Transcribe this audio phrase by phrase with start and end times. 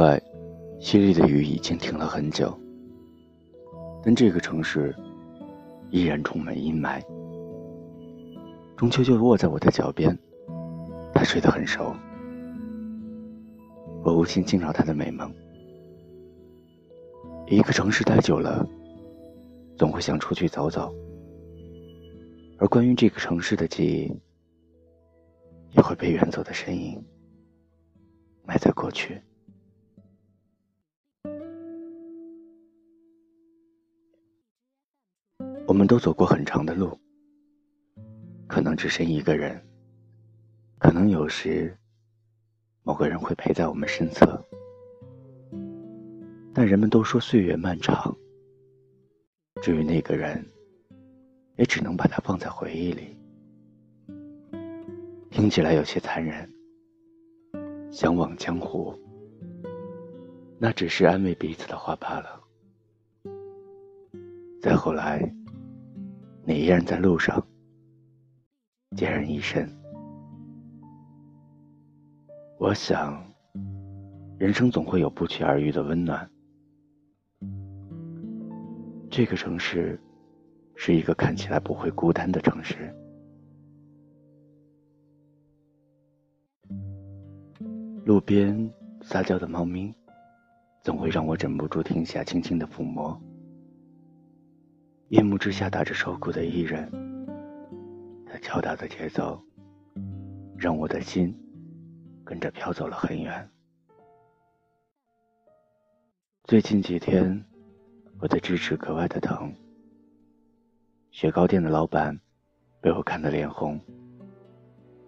[0.00, 0.18] 外，
[0.80, 2.58] 淅沥的雨已经停了很久，
[4.02, 4.96] 但这个城市
[5.90, 7.02] 依然充满阴霾。
[8.78, 10.18] 中秋就卧在我的脚边，
[11.12, 11.94] 他睡得很熟，
[14.02, 15.30] 我无心惊扰他的美梦。
[17.46, 18.66] 一个城市待久了，
[19.76, 20.90] 总会想出去走走，
[22.58, 24.16] 而关于这个城市的记忆，
[25.76, 27.04] 也会被远走的身影
[28.46, 29.20] 埋在过去。
[35.70, 36.98] 我们都走过很长的路，
[38.48, 39.64] 可能只剩一个人，
[40.80, 41.72] 可能有时
[42.82, 44.44] 某个人会陪在我们身侧，
[46.52, 48.12] 但人们都说岁月漫长。
[49.62, 50.44] 至于那个人，
[51.54, 53.16] 也只能把他放在回忆里。
[55.30, 56.52] 听起来有些残忍，
[57.92, 58.92] 相忘江湖，
[60.58, 62.40] 那只是安慰彼此的话罢了。
[64.60, 65.32] 再后来。
[66.50, 67.40] 你依然在路上，
[68.96, 69.70] 孑然一身。
[72.58, 73.24] 我想，
[74.36, 76.28] 人生总会有不期而遇的温暖。
[79.08, 79.96] 这个城市，
[80.74, 82.92] 是一个看起来不会孤单的城市。
[88.04, 88.68] 路边
[89.02, 89.94] 撒娇的猫咪，
[90.82, 93.16] 总会让我忍不住停下，轻轻的抚摸。
[95.10, 96.88] 夜幕之下打着手鼓的艺人，
[98.24, 99.42] 他敲打的节奏，
[100.56, 101.36] 让我的心
[102.24, 103.50] 跟着飘走了很远。
[106.44, 107.44] 最近几天，
[108.20, 109.52] 我的智齿格外的疼。
[111.10, 112.20] 雪糕店的老板
[112.80, 113.80] 被我看得脸红，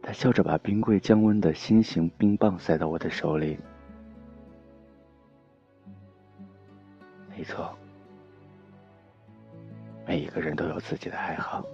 [0.00, 3.58] 他笑着把冰柜降温的新型冰棒塞到我的手里。
[7.28, 7.76] 没错。
[10.10, 11.64] 每一个人都有自己的爱好，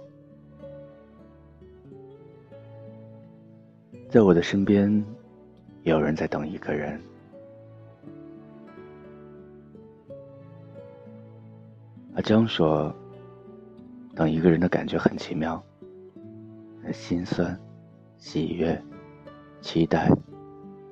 [4.11, 5.03] 在我的身边，
[5.81, 7.01] 也有人在等一个人。
[12.13, 12.95] 阿江说
[14.13, 15.59] ：“等一个人的感觉很奇妙，
[16.83, 17.59] 那心酸、
[18.19, 18.79] 喜悦、
[19.61, 20.11] 期待、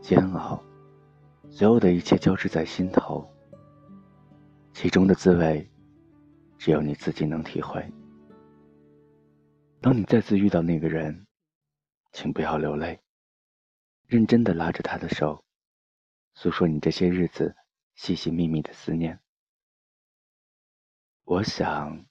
[0.02, 0.60] 煎熬，
[1.52, 3.24] 所有的一切交织在心头，
[4.74, 5.64] 其中的滋味。”
[6.58, 7.86] 只有你自己能体会。
[9.82, 11.28] 当你再次遇到那个人，
[12.12, 13.00] 请不要流泪，
[14.08, 15.44] 认真的拉着他的手，
[16.34, 17.56] 诉说你这些日子
[17.94, 19.20] 细细密密的思念。
[21.24, 22.06] 我想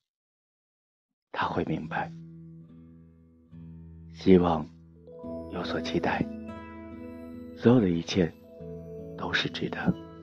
[1.32, 2.12] 他会明白，
[4.12, 4.68] 希望
[5.52, 6.24] 有所期待，
[7.56, 8.32] 所有的一切
[9.16, 10.13] 都是值得。